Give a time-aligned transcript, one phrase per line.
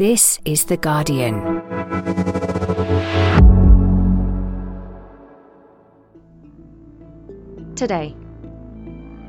[0.00, 1.60] This is The Guardian.
[7.76, 8.16] Today,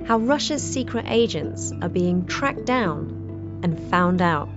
[0.07, 4.47] how Russia's secret agents are being tracked down and found out.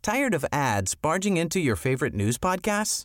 [0.00, 3.04] Tired of ads barging into your favorite news podcasts?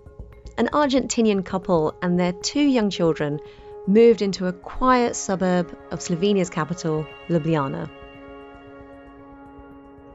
[0.57, 3.39] an Argentinian couple and their two young children
[3.87, 7.89] moved into a quiet suburb of Slovenia's capital, Ljubljana.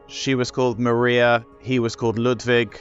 [0.06, 2.80] She was called Maria, he was called Ludwig.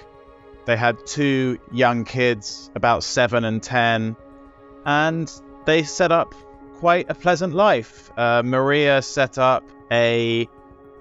[0.66, 4.16] They had two young kids, about seven and ten,
[4.86, 5.32] and
[5.66, 6.34] they set up
[6.76, 8.12] quite a pleasant life.
[8.18, 10.48] Uh, Maria set up a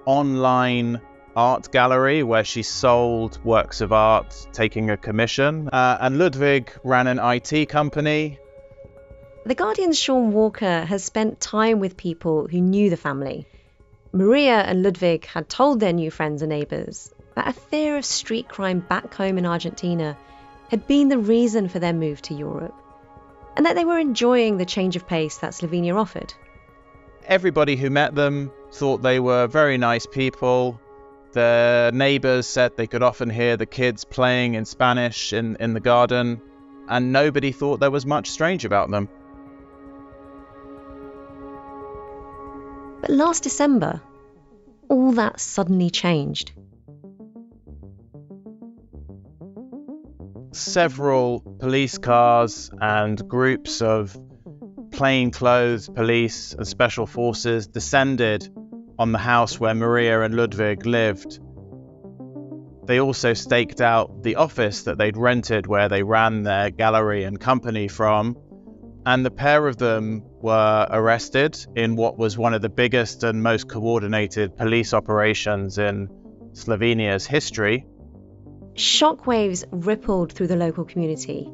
[0.05, 1.01] online
[1.35, 5.69] art gallery where she sold works of art, taking a commission.
[5.69, 8.39] Uh, and Ludwig ran an IT company.
[9.45, 13.47] The Guardian's Shaun Walker has spent time with people who knew the family.
[14.11, 18.47] Maria and Ludwig had told their new friends and neighbours that a fear of street
[18.47, 20.17] crime back home in Argentina
[20.69, 22.73] had been the reason for their move to Europe,
[23.55, 26.33] and that they were enjoying the change of pace that Slovenia offered.
[27.27, 30.79] Everybody who met them thought they were very nice people.
[31.35, 35.81] The neighbors said they could often hear the kids playing in Spanish in, in the
[35.81, 36.39] garden,
[36.87, 39.09] and nobody thought there was much strange about them.
[43.01, 44.01] But last December,
[44.87, 46.53] all that suddenly changed.
[50.53, 54.17] Several police cars and groups of
[54.91, 58.49] plainclothes police and special forces descended
[58.97, 61.39] on the house where Maria and Ludwig lived.
[62.85, 67.39] They also staked out the office that they'd rented where they ran their gallery and
[67.39, 68.37] company from,
[69.05, 73.41] and the pair of them were arrested in what was one of the biggest and
[73.41, 76.09] most coordinated police operations in
[76.53, 77.85] Slovenia's history.
[78.75, 81.49] Shockwaves rippled through the local community.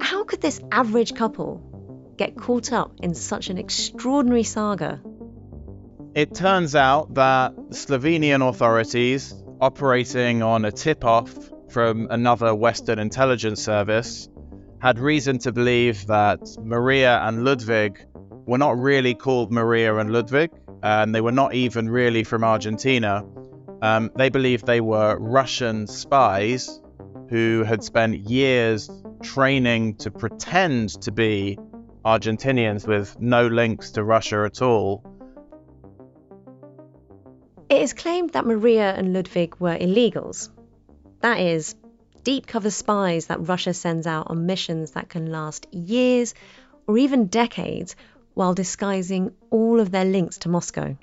[0.00, 5.00] How could this average couple get caught up in such an extraordinary saga?
[6.14, 11.32] It turns out that Slovenian authorities, operating on a tip off
[11.70, 14.28] from another Western intelligence service,
[14.80, 18.04] had reason to believe that Maria and Ludwig
[18.46, 20.50] were not really called Maria and Ludwig,
[20.82, 23.24] and they were not even really from Argentina.
[23.82, 26.80] Um, they believed they were Russian spies
[27.28, 28.90] who had spent years
[29.22, 31.58] training to pretend to be
[32.04, 35.04] Argentinians with no links to Russia at all
[37.68, 40.48] it is claimed that Maria and Ludwig were illegals.
[41.20, 41.74] That is,
[42.22, 46.34] deep cover spies that Russia sends out on missions that can last years
[46.86, 47.94] or even decades
[48.34, 50.96] while disguising all of their links to Moscow.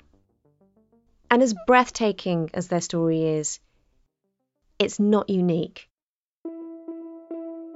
[1.30, 3.60] And as breathtaking as their story is,
[4.78, 5.88] it's not unique.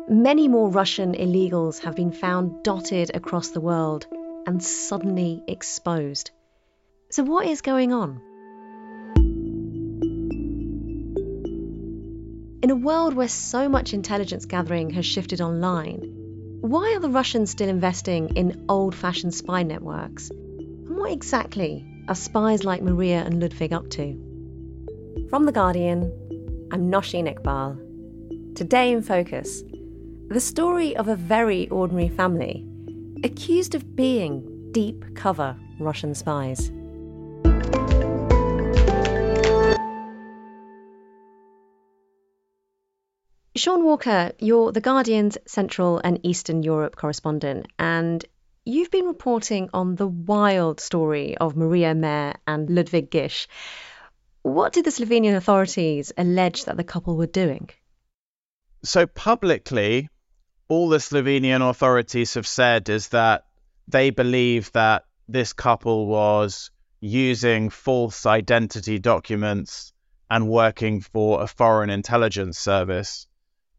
[0.08, 4.06] Many more Russian illegals have been found dotted across the world
[4.46, 6.32] and suddenly exposed.
[7.10, 8.20] So, what is going on?
[12.62, 16.00] In a world where so much intelligence gathering has shifted online,
[16.60, 20.28] why are the Russians still investing in old fashioned spy networks?
[20.28, 24.12] And what exactly are spies like Maria and Ludwig up to?
[25.30, 26.12] From The Guardian,
[26.70, 28.54] I'm Nosheen Iqbal.
[28.54, 29.62] Today in Focus,
[30.28, 32.66] the story of a very ordinary family
[33.24, 36.70] accused of being deep cover Russian spies.
[43.56, 48.24] Shaun Walker, you're The Guardian's Central and Eastern Europe correspondent, and
[48.64, 53.48] you've been reporting on the wild story of Maria Mayer and Ludwig Gisch.
[54.42, 57.70] What did the Slovenian authorities allege that the couple were doing?
[58.84, 60.08] So, publicly,
[60.68, 63.46] all the Slovenian authorities have said is that
[63.88, 66.70] they believe that this couple was
[67.00, 69.92] using false identity documents
[70.30, 73.26] and working for a foreign intelligence service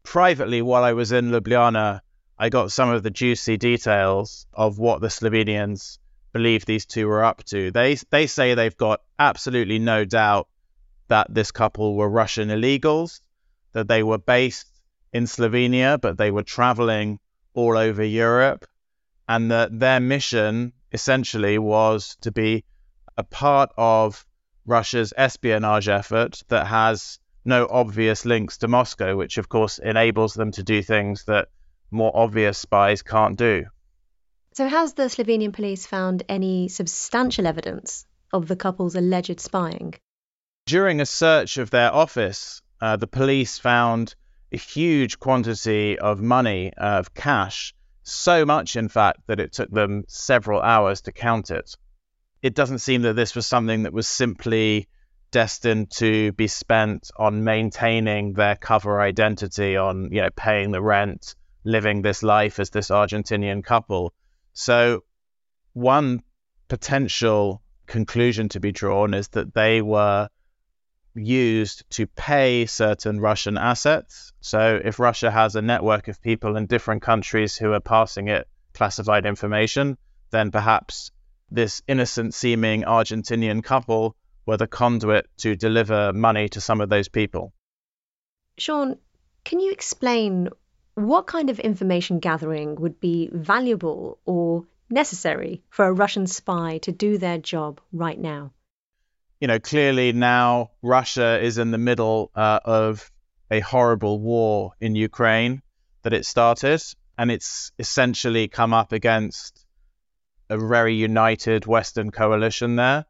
[0.02, 2.00] privately, while I was in Ljubljana,
[2.38, 5.98] I got some of the juicy details of what the Slovenians
[6.32, 7.70] believe these two were up to.
[7.70, 10.48] They they say they've got absolutely no doubt
[11.08, 13.20] that this couple were Russian illegals,
[13.72, 14.66] that they were based
[15.12, 17.18] in Slovenia, but they were traveling
[17.54, 18.64] all over Europe,
[19.28, 22.64] and that their mission essentially was to be
[23.16, 24.24] a part of
[24.64, 30.52] Russia's espionage effort that has no obvious links to Moscow, which of course enables them
[30.52, 31.48] to do things that
[31.90, 33.64] more obvious spies can't do.
[34.54, 39.94] So, has the Slovenian police found any substantial evidence of the couple's alleged spying?
[40.66, 44.14] During a search of their office, uh, the police found
[44.52, 49.70] a huge quantity of money, uh, of cash, so much, in fact, that it took
[49.70, 51.76] them several hours to count it.
[52.42, 54.88] It doesn't seem that this was something that was simply
[55.32, 61.34] destined to be spent on maintaining their cover identity, on you know paying the rent,
[61.64, 64.12] living this life as this Argentinian couple.
[64.52, 65.02] So,
[65.72, 66.22] one
[66.68, 70.28] potential conclusion to be drawn is that they were
[71.14, 74.32] used to pay certain Russian assets.
[74.40, 78.46] So, if Russia has a network of people in different countries who are passing it
[78.74, 79.96] classified information,
[80.30, 81.10] then perhaps
[81.50, 84.16] this innocent seeming Argentinian couple
[84.46, 87.52] were the conduit to deliver money to some of those people.
[88.58, 88.98] Shaun,
[89.44, 90.48] can you explain
[90.94, 96.92] what kind of information gathering would be valuable or necessary for a Russian spy to
[96.92, 98.52] do their job right now?
[99.40, 103.10] You know, clearly now Russia is in the middle uh, of
[103.50, 105.62] a horrible war in Ukraine
[106.02, 106.82] that it started,
[107.18, 109.66] and it's essentially come up against
[110.48, 113.06] a very united Western coalition there.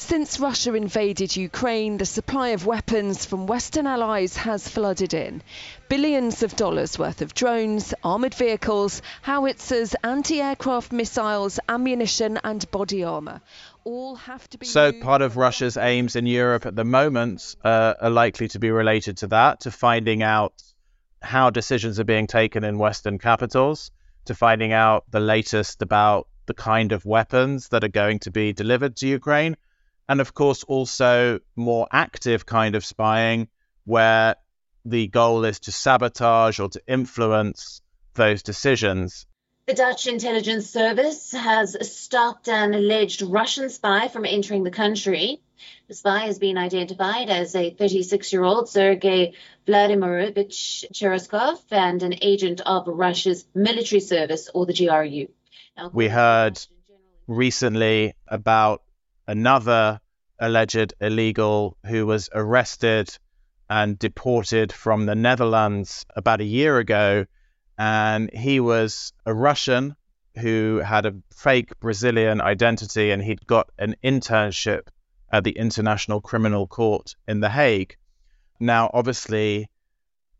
[0.00, 5.42] Since Russia invaded Ukraine, the supply of weapons from Western allies has flooded in.
[5.90, 13.04] Billions of dollars worth of drones, armoured vehicles, howitzers, anti aircraft missiles, ammunition, and body
[13.04, 13.42] armour.
[13.84, 14.66] All have to be.
[14.66, 18.70] So, part of Russia's aims in Europe at the moment uh, are likely to be
[18.70, 20.54] related to that, to finding out
[21.20, 23.90] how decisions are being taken in Western capitals,
[24.24, 28.54] to finding out the latest about the kind of weapons that are going to be
[28.54, 29.56] delivered to Ukraine
[30.10, 33.46] and of course also more active kind of spying
[33.84, 34.34] where
[34.84, 37.80] the goal is to sabotage or to influence
[38.14, 39.26] those decisions.
[39.66, 45.42] The Dutch intelligence service has stopped an alleged Russian spy from entering the country.
[45.86, 49.34] The spy has been identified as a 36 year old Sergei
[49.68, 55.28] Vladimirovich Cherkasov and an agent of Russia's military service or the GRU.
[55.76, 56.58] Now, we heard
[57.28, 58.82] recently about
[59.30, 60.00] another
[60.40, 63.16] alleged illegal who was arrested
[63.68, 67.24] and deported from the Netherlands about a year ago.
[67.78, 69.94] And he was a Russian
[70.36, 74.88] who had a fake Brazilian identity and he'd got an internship
[75.30, 77.96] at the International Criminal Court in The Hague.
[78.58, 79.70] Now, obviously,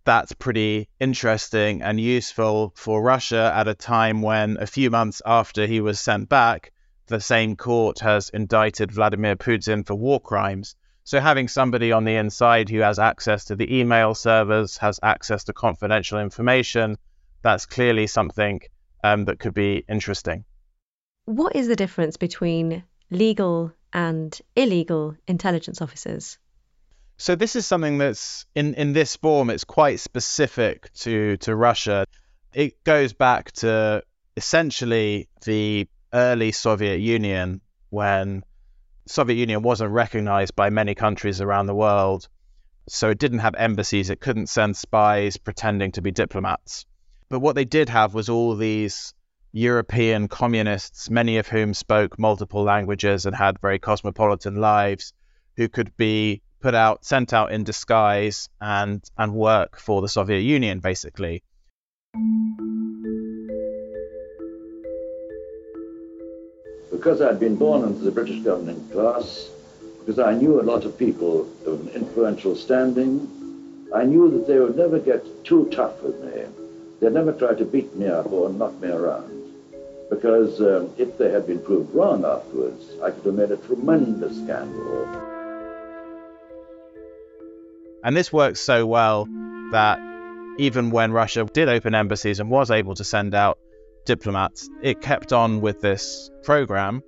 [0.05, 5.67] that's pretty interesting and useful for Russia at a time when, a few months after
[5.67, 6.73] he was sent back,
[7.11, 10.77] the same court has indicted Vladimir Putin for war crimes.
[11.05, 15.45] So having somebody on the inside who has access to the email servers, has access
[15.45, 16.97] to confidential information,
[17.43, 18.61] that's clearly something
[19.03, 20.45] um, that could be interesting.
[21.25, 26.39] What is the difference between legal and illegal intelligence officers?
[27.17, 32.07] So this is something that's in, in this form, it's quite specific to, to Russia.
[32.55, 34.05] It goes back to
[34.37, 38.45] essentially the early Soviet Union when
[39.07, 42.29] Soviet Union wasn't recognized by many countries around the world.
[42.89, 46.87] So it didn't have embassies, it couldn't send spies pretending to be diplomats.
[47.29, 49.15] But what they did have was all these
[49.53, 55.13] European communists, many of whom spoke multiple languages and had very cosmopolitan lives,
[55.57, 60.41] who could be put out, sent out in disguise and, and work for the Soviet
[60.41, 61.43] Union, basically.
[67.01, 69.49] Because I'd been born into the British governing class,
[70.01, 73.27] because I knew a lot of people of influential standing,
[73.95, 76.43] I knew that they would never get too tough with me.
[77.01, 79.33] They'd never try to beat me up or knock me around.
[80.11, 84.37] Because um, if they had been proved wrong afterwards, I could have made a tremendous
[84.37, 85.07] scandal.
[88.05, 89.25] And this worked so well
[89.73, 89.99] that
[90.59, 93.59] even when Russia did open embassies and was able to send out
[94.05, 97.03] diplomats, it kept on with this program.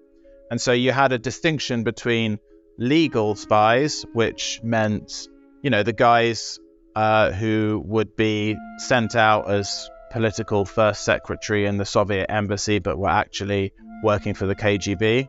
[0.50, 2.38] And so you had a distinction between
[2.78, 5.28] legal spies, which meant,
[5.62, 6.58] you know, the guys
[6.94, 12.98] uh, who would be sent out as political first secretary in the Soviet embassy, but
[12.98, 13.72] were actually
[14.02, 15.28] working for the KGB,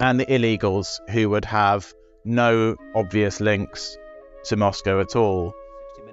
[0.00, 1.92] and the illegals who would have
[2.24, 3.96] no obvious links
[4.44, 5.54] to Moscow at all.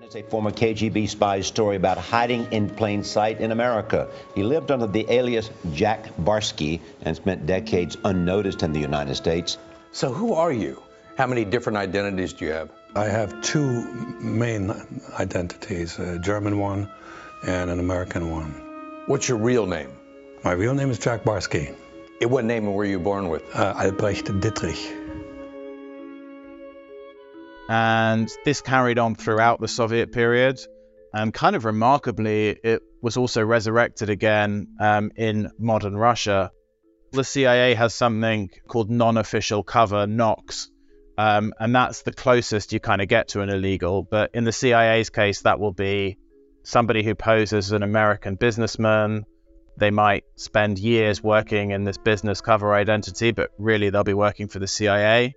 [0.09, 4.07] It's a former KGB spy's story about hiding in plain sight in America.
[4.33, 9.59] He lived under the alias Jack Barsky and spent decades unnoticed in the United States.
[9.91, 10.81] So, who are you?
[11.15, 12.71] How many different identities do you have?
[12.95, 13.83] I have two
[14.19, 14.73] main
[15.19, 16.89] identities a German one
[17.45, 19.03] and an American one.
[19.05, 19.91] What's your real name?
[20.43, 21.75] My real name is Jack Barsky.
[22.23, 23.43] What name were you born with?
[23.55, 24.98] Uh, Albrecht Dittrich.
[27.69, 30.59] And this carried on throughout the Soviet period.
[31.13, 36.51] And kind of remarkably, it was also resurrected again um, in modern Russia.
[37.11, 40.69] The CIA has something called non official cover, NOCS,
[41.17, 44.01] um, and that's the closest you kind of get to an illegal.
[44.03, 46.17] But in the CIA's case, that will be
[46.63, 49.25] somebody who poses as an American businessman.
[49.77, 54.47] They might spend years working in this business cover identity, but really they'll be working
[54.47, 55.35] for the CIA.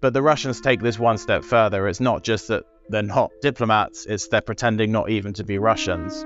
[0.00, 1.86] But the Russians take this one step further.
[1.86, 6.24] It's not just that they're not diplomats, it's they're pretending not even to be Russians.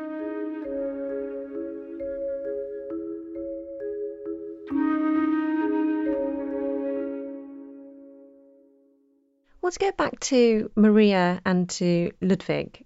[9.61, 12.85] Let's go back to Maria and to Ludwig.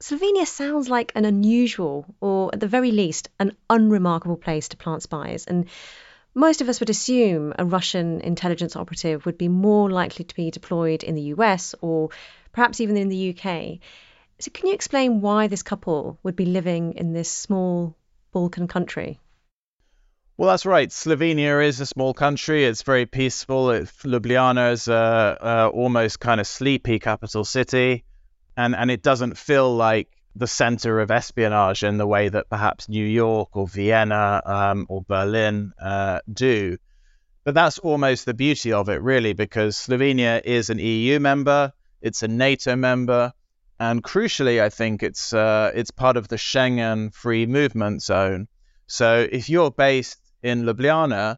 [0.00, 5.02] Slovenia sounds like an unusual, or at the very least, an unremarkable place to plant
[5.02, 5.46] spies.
[5.46, 5.66] And
[6.36, 10.50] most of us would assume a Russian intelligence operative would be more likely to be
[10.50, 12.10] deployed in the US or
[12.52, 13.78] perhaps even in the UK.
[14.38, 17.96] So, can you explain why this couple would be living in this small
[18.32, 19.18] Balkan country?
[20.36, 20.90] Well, that's right.
[20.90, 22.66] Slovenia is a small country.
[22.66, 23.70] It's very peaceful.
[23.70, 28.04] It, Ljubljana is a, a almost kind of sleepy capital city,
[28.58, 32.88] and and it doesn't feel like the center of espionage in the way that perhaps
[32.88, 36.76] New York or Vienna um, or Berlin uh, do.
[37.44, 42.22] But that's almost the beauty of it, really, because Slovenia is an EU member, it's
[42.22, 43.32] a NATO member,
[43.78, 48.48] and crucially, I think it's uh, it's part of the Schengen free movement zone.
[48.86, 51.36] So if you're based in Ljubljana,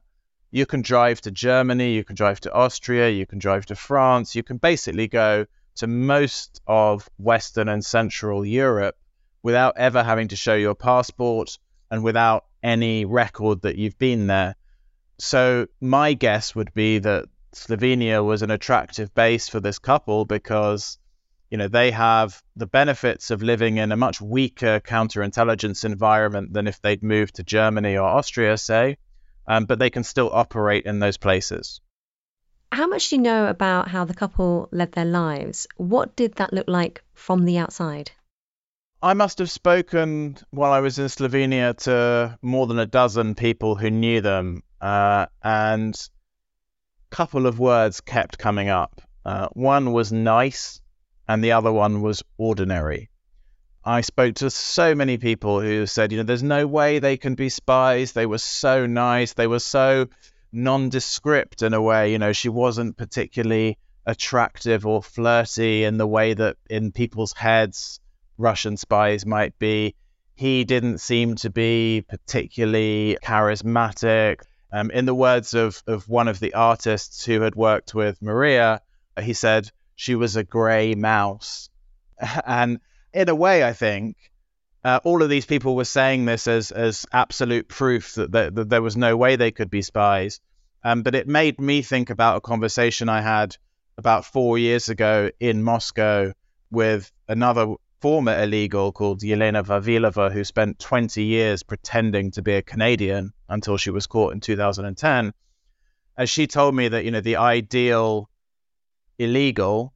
[0.51, 4.35] you can drive to Germany, you can drive to Austria, you can drive to France,
[4.35, 5.47] you can basically go
[5.79, 8.97] to most of Western and Central Europe
[9.43, 11.59] without ever having to show your passport
[11.91, 14.57] and without any record that you've been there.
[15.19, 20.99] So, my guess would be that Slovenia was an attractive base for this couple because,
[21.51, 26.67] you know, they have the benefits of living in a much weaker counterintelligence environment than
[26.67, 28.99] if they'd moved to Germany or Austria, say,
[29.47, 31.81] um, but they can still operate in those places.
[32.71, 35.67] How much do you know about how the couple led their lives?
[35.77, 38.11] What did that look like from the outside?
[39.03, 43.75] I must have spoken while I was in Slovenia to more than a dozen people
[43.77, 49.01] who knew them, uh, and a couple of words kept coming up.
[49.25, 50.81] Uh, one was nice,
[51.29, 53.09] and the other one was ordinary.
[53.85, 57.35] I spoke to so many people who said, you know, there's no way they can
[57.35, 58.13] be spies.
[58.13, 59.33] They were so nice.
[59.33, 60.09] They were so
[60.53, 62.13] nondescript in a way.
[62.13, 68.01] You know, she wasn't particularly attractive or flirty in the way that in people's heads
[68.39, 69.95] Russian spies might be.
[70.35, 74.41] He didn't seem to be particularly charismatic.
[74.73, 78.81] Um, in the words of, of one of the artists who had worked with Maria,
[79.21, 81.69] he said she was a grey mouse.
[82.47, 82.81] And
[83.13, 84.17] in a way, I think
[84.85, 88.69] uh, all of these people were saying this as as absolute proof that, that, that
[88.69, 90.41] there was no way they could be spies.
[90.85, 93.57] Um, but it made me think about a conversation I had
[93.97, 96.33] about four years ago in Moscow
[96.71, 102.63] with another former illegal called Yelena Vavilova, who spent 20 years pretending to be a
[102.63, 105.33] Canadian until she was caught in 2010.
[106.17, 108.31] And she told me that, you know, the ideal
[109.19, 109.93] illegal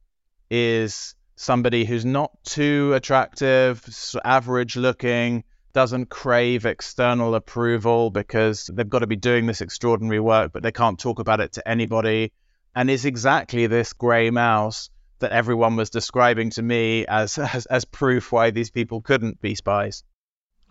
[0.49, 3.83] is somebody who's not too attractive,
[4.23, 10.51] average looking, doesn't crave external approval because they've got to be doing this extraordinary work,
[10.53, 12.31] but they can't talk about it to anybody,
[12.75, 17.85] and is exactly this grey mouse that everyone was describing to me as, as, as
[17.85, 20.03] proof why these people couldn't be spies.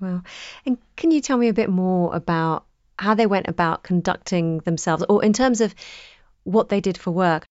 [0.00, 0.22] Wow.
[0.66, 2.64] And can you tell me a bit more about
[2.98, 5.74] how they went about conducting themselves, or in terms of
[6.44, 7.44] what they did for work?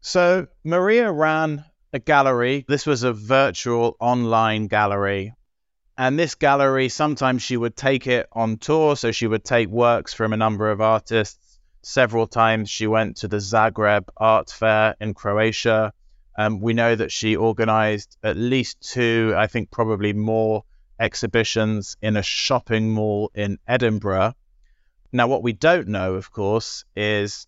[0.00, 2.64] So Maria ran a gallery.
[2.68, 5.34] This was a virtual online gallery.
[5.98, 8.96] And this gallery, sometimes she would take it on tour.
[8.96, 11.58] So she would take works from a number of artists.
[11.82, 15.92] Several times she went to the Zagreb Art Fair in Croatia.
[16.38, 20.64] Um, we know that she organized at least two, I think probably more,
[20.98, 24.34] exhibitions in a shopping mall in Edinburgh.
[25.12, 27.46] Now, what we don't know, of course, is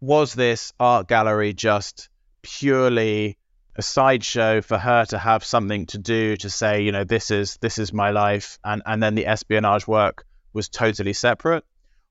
[0.00, 2.08] was this art gallery just
[2.42, 3.37] purely
[3.78, 7.56] a sideshow for her to have something to do to say, you know, this is
[7.60, 11.64] this is my life, and and then the espionage work was totally separate,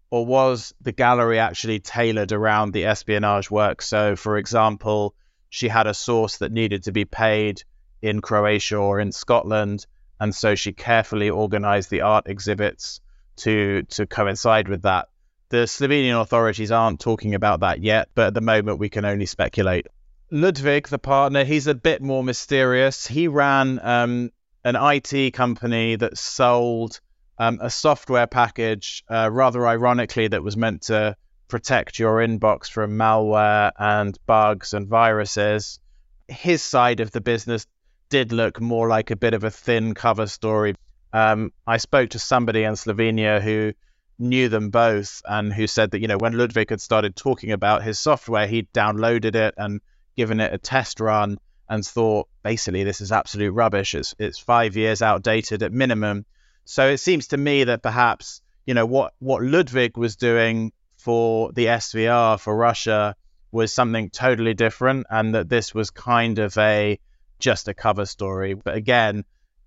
[0.09, 3.81] or was the gallery actually tailored around the espionage work?
[3.81, 5.13] So, for example,
[5.49, 7.63] she had a source that needed to be paid
[8.01, 9.85] in Croatia or in Scotland,
[10.21, 13.01] and so she carefully organized the art exhibits
[13.37, 15.09] to to coincide with that.
[15.49, 19.25] The Slovenian authorities aren't talking about that yet, but at the moment we can only
[19.25, 19.87] speculate.
[20.29, 23.07] Ludwig, the partner, he's a bit more mysterious.
[23.07, 24.31] He ran um,
[24.65, 26.99] an IT company that sold
[27.37, 31.15] um, a software package, uh, rather ironically, that was meant to
[31.47, 35.79] protect your inbox from malware and bugs and viruses.
[36.27, 37.65] His side of the business
[38.09, 40.75] did look more like a bit of a thin cover story.
[41.13, 43.71] Um, I spoke to somebody in Slovenia who
[44.19, 47.83] knew them both and who said that, you know, when Ludwig had started talking about
[47.83, 49.79] his software, he'd downloaded it and
[50.17, 51.37] given it a test run
[51.69, 53.95] and thought, basically, this is absolute rubbish.
[53.95, 56.25] It's, it's five years outdated at minimum.
[56.65, 61.51] So it seems to me that perhaps, you know, what, what Ludwig was doing for
[61.53, 63.15] the SVR for Russia
[63.51, 66.99] was something totally different and that this was kind of a
[67.39, 68.55] just a cover story.
[68.55, 69.23] But again,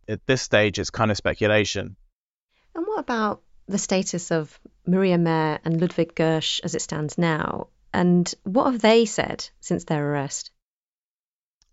[0.08, 1.96] at this stage, it's kind of speculation.
[2.74, 7.68] And what about the status of Maria Mayer and Ludwig Gersh as it stands now?
[7.92, 10.50] And what have they said since their arrest?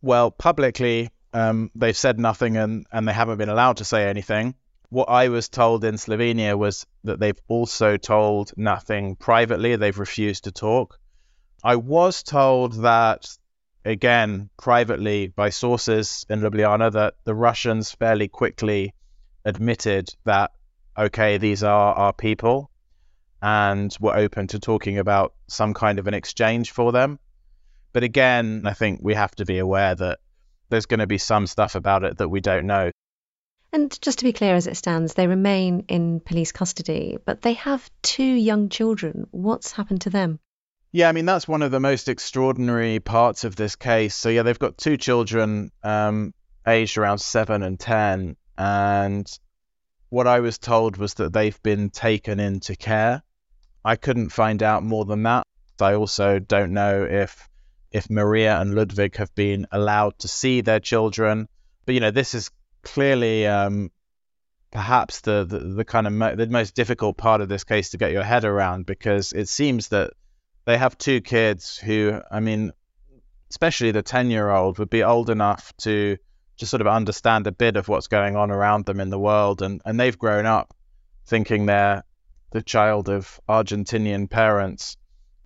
[0.01, 4.55] Well, publicly, um, they've said nothing and, and they haven't been allowed to say anything.
[4.89, 9.75] What I was told in Slovenia was that they've also told nothing privately.
[9.75, 10.99] They've refused to talk.
[11.63, 13.27] I was told that
[13.83, 18.93] again privately by sources in Ljubljana that the Russians fairly quickly
[19.43, 20.51] admitted that
[20.97, 22.71] okay, these are our people,
[23.47, 27.17] and were open to talking about some kind of an exchange for them.
[27.93, 30.19] But again, I think we have to be aware that
[30.67, 32.91] there's going to be some stuff about it that we don't know.
[33.71, 37.53] And just to be clear, as it stands, they remain in police custody, but they
[37.53, 39.27] have two young children.
[39.31, 40.39] What's happened to them?
[40.91, 44.13] Yeah, I mean that's one of the most extraordinary parts of this case.
[44.13, 46.33] So yeah, they've got two children, um,
[46.67, 49.25] aged around seven and ten, and
[50.09, 53.23] what I was told was that they've been taken into care.
[53.83, 55.45] I couldn't find out more than that.
[55.79, 57.47] I also don't know if
[57.91, 61.47] if Maria and Ludwig have been allowed to see their children.
[61.85, 62.51] But you know, this is
[62.83, 63.91] clearly um,
[64.71, 67.97] perhaps the, the, the kind of mo- the most difficult part of this case to
[67.97, 70.11] get your head around because it seems that
[70.65, 72.71] they have two kids who, I mean,
[73.49, 76.17] especially the 10 year old, would be old enough to
[76.57, 79.61] just sort of understand a bit of what's going on around them in the world.
[79.61, 80.75] And, and they've grown up
[81.25, 82.03] thinking they're
[82.51, 84.97] the child of Argentinian parents.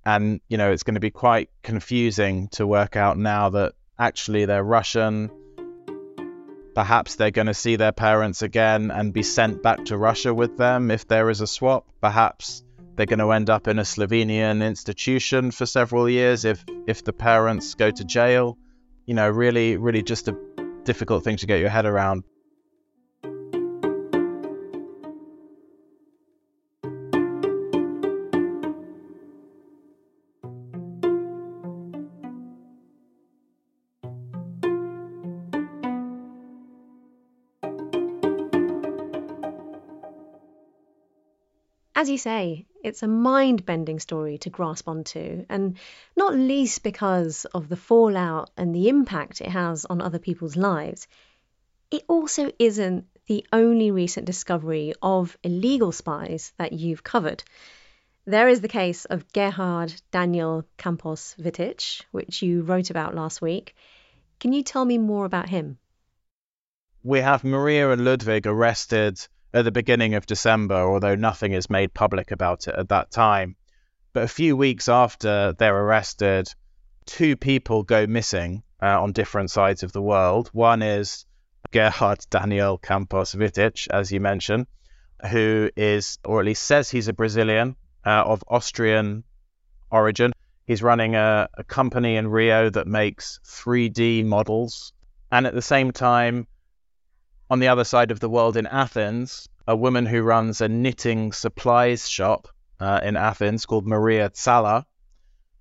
[0.05, 4.45] And, you know, it's going to be quite confusing to work out now that actually
[4.45, 5.29] they're Russian.
[6.73, 10.57] Perhaps they're going to see their parents again and be sent back to Russia with
[10.57, 11.87] them if there is a swap.
[11.99, 12.63] Perhaps
[12.95, 17.13] they're going to end up in a Slovenian institution for several years if if the
[17.13, 18.57] parents go to jail.
[19.05, 20.37] You know, really, really just a
[20.83, 22.23] difficult thing to get your head around.
[42.01, 45.77] As you say, it's a mind bending story to grasp onto, and
[46.17, 51.07] not least because of the fallout and the impact it has on other people's lives.
[51.91, 57.43] It also isn't the only recent discovery of illegal spies that you've covered.
[58.25, 63.75] There is the case of Gerhard Daniel Campos Wittich, which you wrote about last week.
[64.39, 65.77] Can you tell me more about him?
[67.03, 69.19] We have Maria and Ludwig arrested
[69.53, 73.55] at the beginning of December, although nothing is made public about it at that time.
[74.13, 76.47] But a few weeks after they're arrested,
[77.05, 80.49] two people go missing uh, on different sides of the world.
[80.53, 81.25] One is
[81.71, 84.67] Gerhard Daniel Campos Wittich, as you mentioned,
[85.29, 89.23] who is, or at least says he's a Brazilian uh, of Austrian
[89.91, 90.33] origin.
[90.65, 94.93] He's running a, a company in Rio that makes 3D models.
[95.31, 96.47] And at the same time,
[97.51, 101.33] on the other side of the world in Athens, a woman who runs a knitting
[101.33, 102.47] supplies shop
[102.79, 104.85] uh, in Athens called Maria Tsalla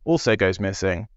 [0.05, 1.09] also goes missing.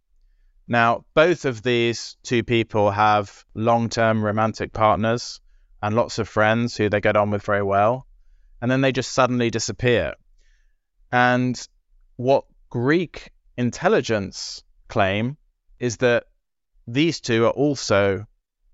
[0.67, 5.39] Now, both of these two people have long term romantic partners.
[5.83, 8.07] and lots of friends who they get on with very well,
[8.61, 10.13] and then they just suddenly disappear.
[11.11, 11.55] And
[12.15, 15.37] what Greek intelligence claim
[15.77, 16.23] is that
[16.87, 18.25] these two are also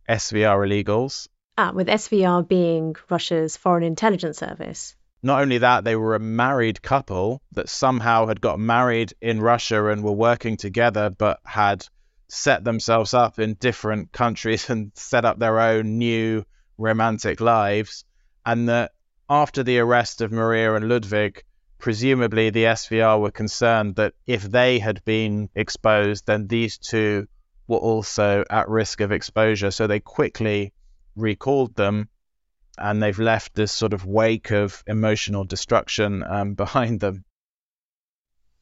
[0.07, 1.27] SVR illegals.
[1.61, 4.95] Ah, with SVR being Russia's Foreign Intelligence Service.
[5.21, 9.87] Not only that, they were a married couple that somehow had got married in Russia
[9.87, 11.85] and were working together, but had
[12.29, 16.45] set themselves up in different countries and set up their own new
[16.77, 18.05] romantic lives.
[18.45, 18.93] And that
[19.29, 21.43] after the arrest of Maria and Ludwig,
[21.77, 27.27] presumably the SVR were concerned that if they had been exposed, then these two
[27.67, 29.71] were also at risk of exposure.
[29.71, 30.71] So they quickly
[31.19, 32.09] recalled them
[32.79, 37.25] and they've left this sort of wake of emotional destruction um, behind them.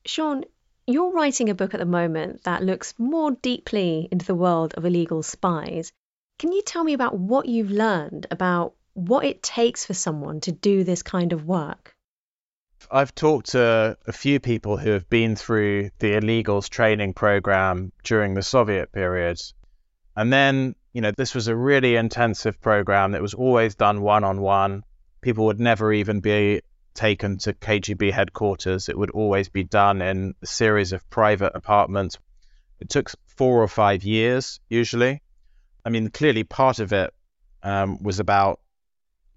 [0.06, 0.44] Shaun,
[0.88, 4.86] you're writing a book at the moment that looks more deeply into the world of
[4.86, 5.92] illegal spies.
[6.40, 10.52] Can you tell me about what you've learned about what it takes for someone to
[10.52, 11.94] do this kind of work?
[12.90, 18.34] I've talked to a few people who have been through the illegals training program during
[18.34, 19.40] the Soviet period.
[20.16, 24.24] And then you know, this was a really intensive program that was always done one
[24.24, 24.84] on one.
[25.22, 26.62] People would never even be
[26.96, 28.90] taken to KGB headquarters.
[28.90, 32.18] It would always be done in a series of private apartments.
[32.80, 35.22] It took four or five years, usually.
[35.86, 37.14] I mean, clearly part of it
[37.62, 38.60] um, was about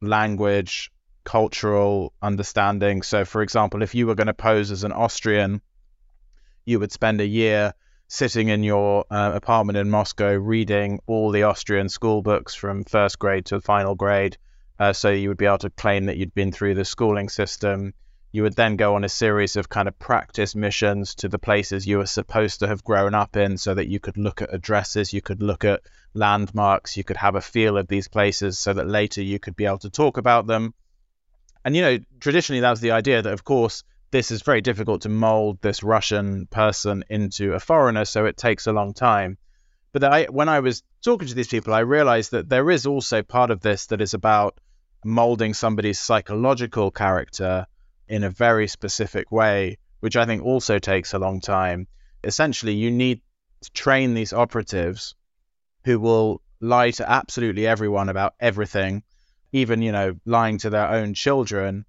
[0.00, 0.90] language,
[1.24, 3.02] cultural understanding.
[3.02, 5.60] So, for example, if you were going to pose as an Austrian,
[6.64, 7.74] you would spend a year
[8.12, 13.20] sitting in your uh, apartment in Moscow reading all the Austrian school books from first
[13.20, 14.36] grade to final grade.
[14.80, 17.94] Uh, so you would be able to claim that you'd been through the schooling system.
[18.32, 21.86] You would then go on a series of kind of practice missions to the places
[21.86, 25.12] you were supposed to have grown up in so that you could look at addresses,
[25.12, 25.80] you could look at
[26.12, 29.66] landmarks, you could have a feel of these places so that later you could be
[29.66, 30.74] able to talk about them.
[31.64, 35.02] And, you know, traditionally that was the idea that, of course, this is very difficult
[35.02, 39.38] to mold this Russian person into a foreigner, so it takes a long time.
[39.92, 43.22] But I, when I was talking to these people, I realized that there is also
[43.22, 44.58] part of this that is about
[45.04, 47.66] molding somebody's psychological character
[48.08, 51.86] in a very specific way, which I think also takes a long time.
[52.24, 53.20] Essentially, you need
[53.62, 55.14] to train these operatives
[55.84, 59.02] who will lie to absolutely everyone about everything,
[59.52, 61.84] even, you know, lying to their own children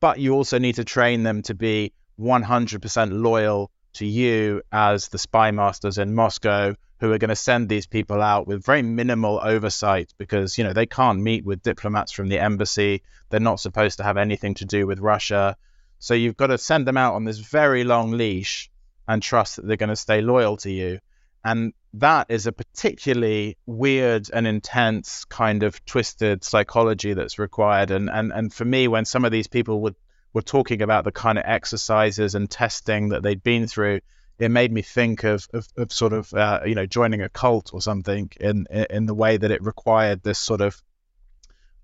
[0.00, 5.18] but you also need to train them to be 100% loyal to you as the
[5.18, 9.40] spy masters in Moscow who are going to send these people out with very minimal
[9.42, 13.02] oversight because you know they can't meet with diplomats from the embassy.
[13.30, 15.56] They're not supposed to have anything to do with Russia.
[16.00, 18.70] So you've got to send them out on this very long leash
[19.06, 21.00] and trust that they're going to stay loyal to you
[21.48, 27.90] and that is a particularly weird and intense kind of twisted psychology that's required.
[27.90, 29.94] And, and, and for me, when some of these people would,
[30.34, 34.00] were talking about the kind of exercises and testing that they'd been through,
[34.38, 37.72] it made me think of, of, of sort of, uh, you know, joining a cult
[37.72, 40.82] or something in, in the way that it required this sort of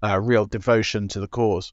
[0.02, 1.72] uh, real devotion to the cause.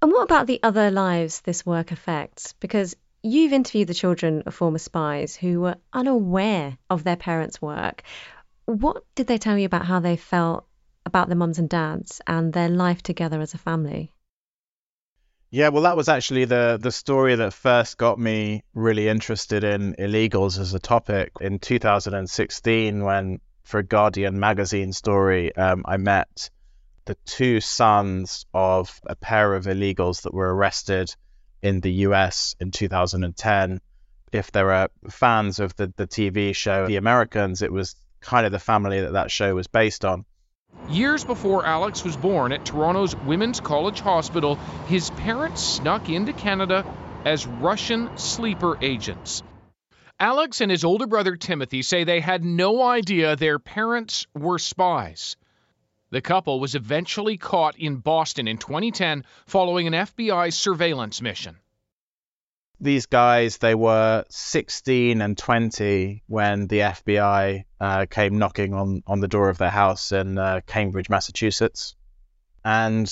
[0.00, 2.54] And what about the other lives this work affects?
[2.54, 2.96] Because
[3.28, 8.04] You've interviewed the children of former spies who were unaware of their parents' work.
[8.66, 10.64] What did they tell you about how they felt
[11.04, 14.12] about their mums and dads and their life together as a family?
[15.50, 19.96] Yeah, well, that was actually the the story that first got me really interested in
[19.98, 26.48] illegals as a topic in 2016 when for a Guardian magazine story um, I met
[27.06, 31.12] the two sons of a pair of illegals that were arrested
[31.62, 33.80] in the US in 2010.
[34.32, 38.52] If there are fans of the, the TV show The Americans, it was kind of
[38.52, 40.24] the family that that show was based on.
[40.88, 46.84] Years before Alex was born at Toronto's Women's College Hospital, his parents snuck into Canada
[47.24, 49.42] as Russian sleeper agents.
[50.18, 55.36] Alex and his older brother Timothy say they had no idea their parents were spies.
[56.16, 61.58] The couple was eventually caught in Boston in 2010 following an FBI surveillance mission.
[62.80, 69.20] These guys, they were 16 and 20 when the FBI uh, came knocking on, on
[69.20, 71.94] the door of their house in uh, Cambridge, Massachusetts.
[72.64, 73.04] And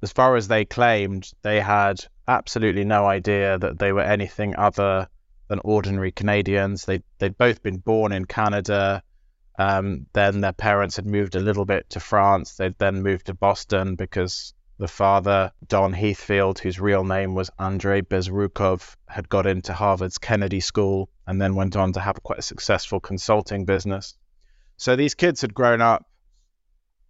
[0.00, 5.08] as far as they claimed, they had absolutely no idea that they were anything other
[5.48, 6.86] than ordinary Canadians.
[6.86, 9.02] They, they'd both been born in Canada.
[9.58, 12.56] Um, then their parents had moved a little bit to France.
[12.56, 18.02] They'd then moved to Boston because the father, Don Heathfield, whose real name was Andrei
[18.02, 22.42] Bezrukov, had got into Harvard's Kennedy School and then went on to have quite a
[22.42, 24.14] successful consulting business.
[24.76, 26.04] So these kids had grown up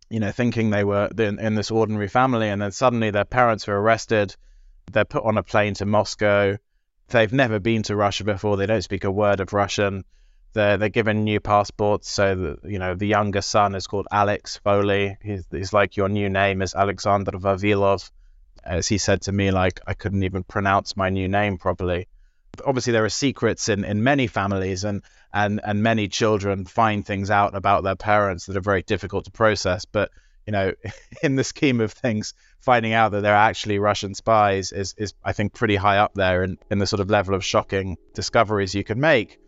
[0.09, 3.67] you know, thinking they were in, in this ordinary family, and then suddenly their parents
[3.67, 4.37] were arrested.
[4.93, 6.57] They're put on a plane to Moscow.
[7.09, 8.57] They've never been to Russia before.
[8.57, 10.05] They don't speak a word of Russian.
[10.57, 12.11] They're they're given new passports.
[12.11, 15.19] So the, you know the younger son is called Alex Foley.
[15.23, 18.11] He's, he's like your new name is Alexander Vavilov.
[18.65, 22.09] As he said to me, like I couldn't even pronounce my new name properly.
[22.65, 27.31] Obviously, there are secrets in, in many families, and, and and many children find things
[27.31, 29.85] out about their parents that are very difficult to process.
[29.85, 30.11] But
[30.47, 30.73] you know,
[31.23, 35.35] in the scheme of things, finding out that they're actually Russian spies is, is I
[35.35, 38.85] think, pretty high up there in, in the sort of level of shocking discoveries you
[38.85, 39.39] can make.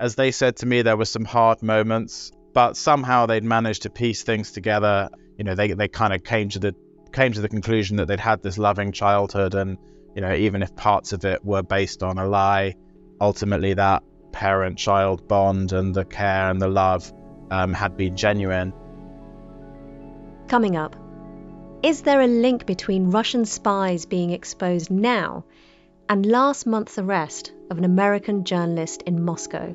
[0.00, 3.90] As they said to me, there were some hard moments, but somehow they'd managed to
[3.90, 5.10] piece things together.
[5.36, 6.74] You know, they, they kind of came to the
[7.12, 9.76] came to the conclusion that they'd had this loving childhood, and
[10.14, 12.76] you know, even if parts of it were based on a lie,
[13.20, 17.12] ultimately that parent-child bond and the care and the love
[17.50, 18.72] um, had been genuine.
[20.48, 20.96] Coming up,
[21.82, 25.44] is there a link between Russian spies being exposed now
[26.08, 29.74] and last month's arrest of an American journalist in Moscow?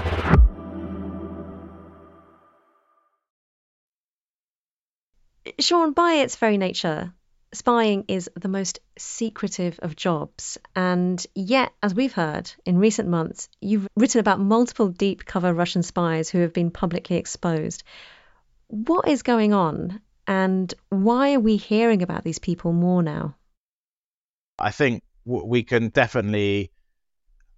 [5.59, 7.13] Shaun, by its very nature,
[7.53, 10.57] spying is the most secretive of jobs.
[10.75, 15.83] And yet, as we've heard in recent months, you've written about multiple deep cover Russian
[15.83, 17.83] spies who have been publicly exposed.
[18.67, 23.35] What is going on, and why are we hearing about these people more now?
[24.57, 26.71] I think we can definitely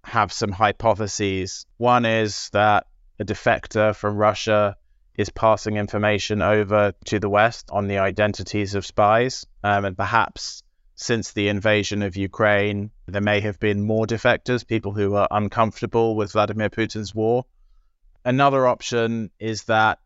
[0.04, 1.66] have some hypotheses.
[1.76, 2.86] One is that
[3.18, 4.76] a defector from Russia
[5.16, 9.46] is passing information over to the West on the identities of spies.
[9.62, 10.62] Um, and perhaps
[10.96, 16.16] since the invasion of Ukraine, there may have been more defectors, people who are uncomfortable
[16.16, 17.44] with Vladimir Putin's war.
[18.24, 20.00] Another option is that,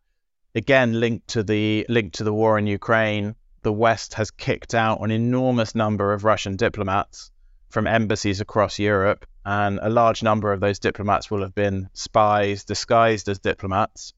[0.53, 5.01] again, linked to the linked to the war in Ukraine, the West has kicked out
[5.01, 7.31] an enormous number of Russian diplomats
[7.69, 12.63] from embassies across Europe, and a large number of those diplomats will have been spies
[12.63, 14.13] disguised as diplomats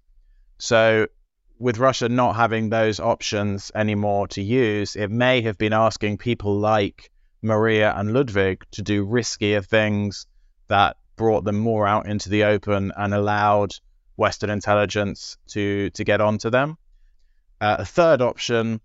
[0.62, 1.08] so,
[1.58, 6.60] with Russia not having those options anymore to use, it may have been asking people
[6.60, 7.10] like
[7.42, 10.28] Maria and Ludwig to do riskier things
[10.68, 13.72] that brought them more out into the open and allowed
[14.18, 16.78] Western intelligence to, to get onto them.
[17.60, 18.82] Uh, a third option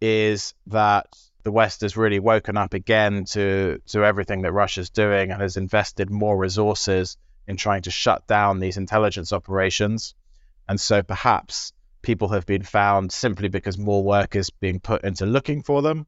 [0.00, 1.06] is that
[1.44, 5.56] the West has really woken up again to, to everything that Russia's doing and has
[5.56, 7.16] invested more resources
[7.46, 10.16] in trying to shut down these intelligence operations.
[10.70, 15.26] And so perhaps people have been found simply because more work is being put into
[15.26, 16.06] looking for them.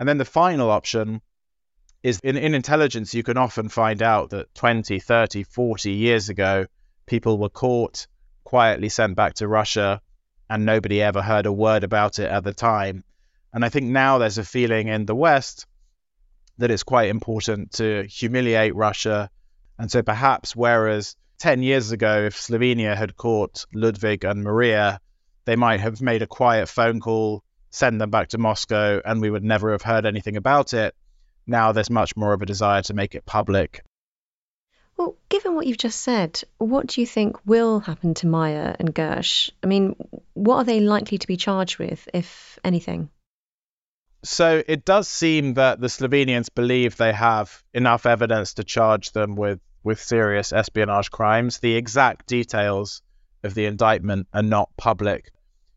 [0.00, 1.22] And then the final option
[2.02, 6.66] is in, in intelligence, you can often find out that 20, 30, 40 years ago,
[7.06, 8.08] people were caught,
[8.42, 10.00] quietly sent back to Russia,
[10.50, 13.04] and nobody ever heard a word about it at the time.
[13.52, 15.68] And I think now there's a feeling in the West
[16.58, 19.30] that it's quite important to humiliate Russia.
[19.78, 25.00] And so perhaps, whereas 10 years ago, if Slovenia had caught Ludwig and Maria,
[25.44, 29.30] they might have made a quiet phone call, send them back to Moscow, and we
[29.30, 30.94] would never have heard anything about it.
[31.46, 33.82] Now there's much more of a desire to make it public.
[34.96, 38.94] Well, given what you've just said, what do you think will happen to Mayer and
[38.94, 39.50] Gisch?
[39.62, 39.96] I mean,
[40.34, 43.10] what are they likely to be charged with, if anything?
[44.22, 49.34] So it does seem that the Slovenians believe they have enough evidence to charge them
[49.34, 51.58] with, with serious espionage crimes.
[51.58, 53.02] The exact details
[53.44, 55.30] of the indictment are not public.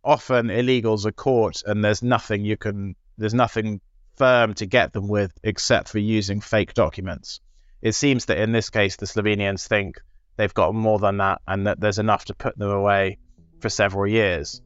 [0.04, 3.82] Often illegals are caught and there's nothing you can there's nothing
[4.15, 7.41] firm to get them with except for using fake documents.
[7.82, 10.00] It seems that in this case, the Slovenians think
[10.38, 13.17] they've got more than that and that there's enough to put them away
[13.60, 14.62] for several years.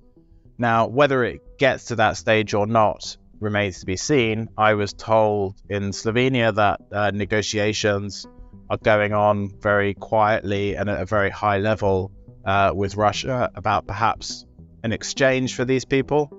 [0.57, 4.47] Now, whether it gets to that stage or not remains to be seen.
[4.57, 8.27] I was told in Slovenia that uh, negotiations
[8.71, 12.11] are going on very quietly and at a very high level
[12.45, 14.45] uh, with Russia about perhaps
[14.83, 16.31] an exchange for these people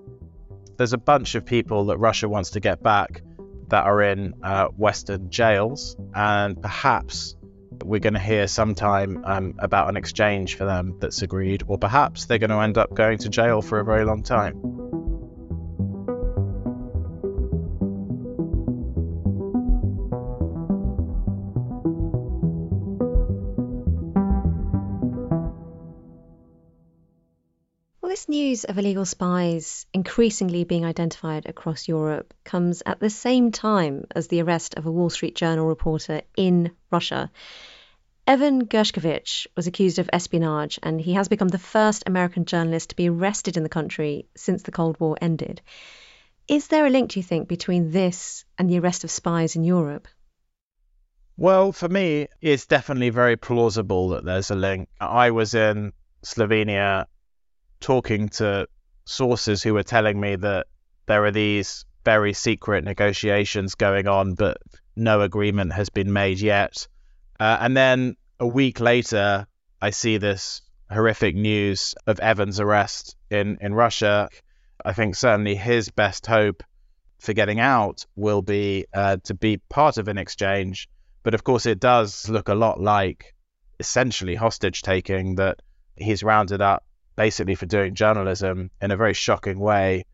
[0.77, 3.23] there's a bunch of people that Russia wants to get back
[3.68, 7.37] that are in uh, Western jails, and perhaps
[7.85, 12.27] we're going to hear sometime um, about an exchange for them that's agreed, or perhaps
[12.27, 15.02] they're going to end up going to jail for a very long time.
[28.09, 34.05] This news of illegal spies increasingly being identified across Europe comes at the same time
[34.15, 37.31] as the arrest of a Wall Street Journal reporter in Russia.
[38.27, 42.97] Evan Gershkovich was accused of espionage, and he has become the first American journalist to
[42.97, 45.61] be arrested in the country since the Cold War ended.
[46.49, 49.65] Is there a link, do you think, between this and the arrest of spies in
[49.65, 50.07] Europe?
[51.37, 54.88] Well, for me, it's definitely very plausible that there's a link.
[55.01, 55.93] I was in
[56.25, 57.07] Slovenia
[57.83, 58.66] talking to
[59.05, 60.66] sources who were telling me that
[61.07, 64.59] there are these very secret negotiations going on, but
[64.97, 66.88] no agreement has been made yet.
[67.38, 69.47] Uh, and then a week later,
[69.81, 74.29] I see this horrific news of Evan's arrest in, in Russia.
[74.85, 76.62] I think certainly his best hope
[77.18, 80.88] for getting out will be uh, to be part of an exchange.
[81.23, 83.35] But of course, it does look a lot like
[83.79, 85.62] essentially hostage taking that
[85.97, 86.85] he's rounded up
[87.16, 90.05] basically for doing journalism in a very shocking way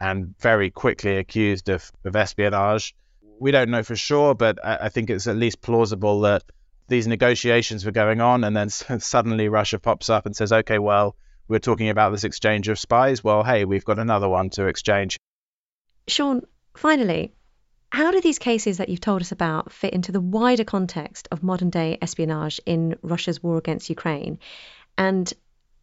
[0.00, 2.94] and very quickly accused of, of espionage.
[3.38, 6.42] We don't know for sure, but I, I think it's at least plausible that
[6.88, 8.68] these negotiations were going on, and then
[9.00, 11.16] suddenly Russia pops up and says, okay, well,
[11.48, 13.22] we're talking about this exchange of spies.
[13.22, 15.16] Well, hey, we've got another one to exchange.
[16.08, 16.42] Shaun,
[16.76, 17.32] finally,
[17.90, 21.42] how do these cases that you've told us about fit into the wider context of
[21.42, 24.38] modern day espionage in Russia's war against Ukraine?
[24.98, 25.32] And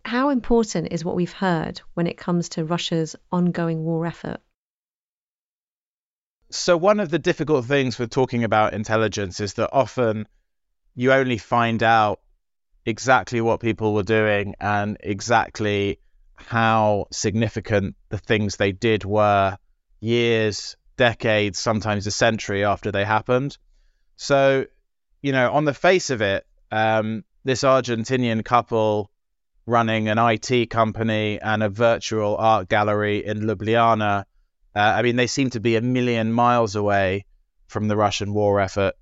[0.05, 4.41] how important is what we've heard when it comes to Russia's ongoing war effort?
[6.51, 10.27] So, one of the difficult things with talking about intelligence is that often
[10.93, 12.19] you only find out
[12.85, 15.99] exactly what people were doing and exactly
[16.35, 19.57] how significant the things they did were
[19.99, 23.57] years, decades, sometimes a century after they happened.
[24.17, 24.65] So,
[25.21, 29.09] you know, on the face of it, um, this Argentinian couple
[29.65, 34.25] running an IT company and a virtual art gallery in Ljubljana.
[34.75, 37.25] Uh, I mean, they seem to be a million miles away
[37.67, 38.95] from the Russian war effort.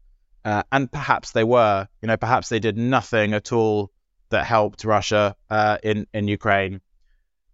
[0.43, 1.88] Uh, and perhaps they were.
[2.02, 3.91] You know, perhaps they did nothing at all
[4.30, 6.82] that helped Russia uh, in, in Ukraine.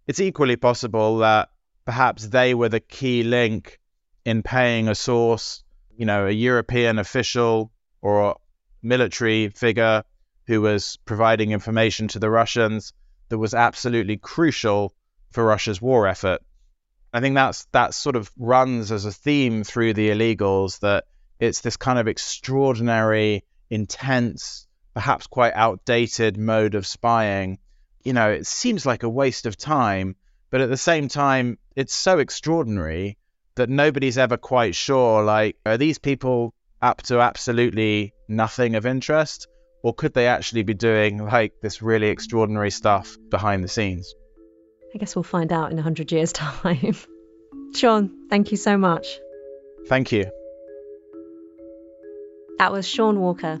[0.06, 1.50] It's equally possible that
[1.84, 3.78] perhaps they were the key link
[4.24, 5.62] in paying a source,
[5.96, 8.36] you know, a European official or
[8.82, 10.02] military figure
[10.46, 12.92] who was providing information to the Russians
[13.28, 14.94] that was absolutely crucial
[15.30, 16.40] for Russia's war effort.
[17.12, 21.04] I think that's that sort of runs as a theme through the illegals that
[21.40, 27.58] it's this kind of extraordinary, intense, perhaps quite outdated mode of spying.
[28.04, 30.16] You know, it seems like a waste of time,
[30.50, 33.18] but at the same time, it's so extraordinary
[33.54, 39.48] that nobody's ever quite sure like, are these people up to absolutely nothing of interest?
[39.82, 44.14] Or could they actually be doing like this really extraordinary stuff behind the scenes?
[44.94, 46.96] I guess we'll find out in 100 years' time.
[47.74, 49.06] Shaun, thank you so much.
[49.86, 50.30] Thank you.
[52.58, 53.60] That was Shaun Walker,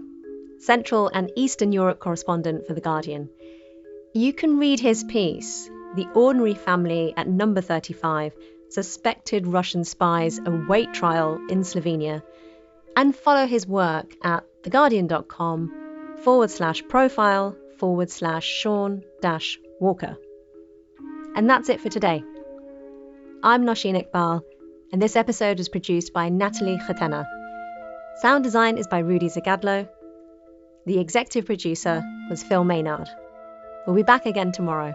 [0.58, 3.30] Central and Eastern Europe correspondent for The Guardian.
[4.12, 8.32] You can read his piece, The Ordinary Family at Number 35
[8.70, 12.22] Suspected Russian Spies Await Trial in Slovenia,
[12.96, 15.87] and follow his work at theguardian.com
[16.22, 20.16] forward slash profile forward slash Shaun dash Walker.
[21.34, 22.24] And that's it for today.
[23.42, 24.42] I'm Nosheen Iqbal,
[24.92, 27.24] and this episode was produced by Natalie Chetena.
[28.20, 29.88] Sound design is by Rudy Zagadlo.
[30.86, 33.08] The executive producer was Phil Maynard.
[33.86, 34.94] We'll be back again tomorrow.